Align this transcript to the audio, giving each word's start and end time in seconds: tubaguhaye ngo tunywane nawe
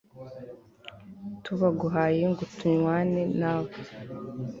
tubaguhaye 1.43 2.21
ngo 2.31 2.43
tunywane 2.55 3.21
nawe 3.39 3.71